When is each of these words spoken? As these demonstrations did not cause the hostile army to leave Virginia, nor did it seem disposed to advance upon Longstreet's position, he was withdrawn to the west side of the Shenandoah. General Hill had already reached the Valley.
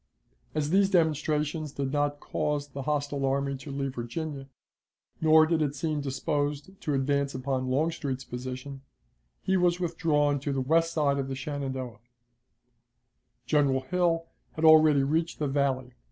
As 0.55 0.71
these 0.71 0.89
demonstrations 0.89 1.71
did 1.73 1.91
not 1.93 2.19
cause 2.19 2.69
the 2.69 2.81
hostile 2.81 3.23
army 3.23 3.55
to 3.57 3.69
leave 3.71 3.93
Virginia, 3.93 4.47
nor 5.21 5.45
did 5.45 5.61
it 5.61 5.75
seem 5.75 6.01
disposed 6.01 6.71
to 6.81 6.95
advance 6.95 7.35
upon 7.35 7.67
Longstreet's 7.67 8.23
position, 8.23 8.81
he 9.43 9.57
was 9.57 9.79
withdrawn 9.79 10.39
to 10.39 10.51
the 10.51 10.59
west 10.59 10.91
side 10.93 11.19
of 11.19 11.27
the 11.27 11.35
Shenandoah. 11.35 11.99
General 13.45 13.81
Hill 13.81 14.25
had 14.53 14.65
already 14.65 15.03
reached 15.03 15.37
the 15.37 15.47
Valley. 15.47 15.93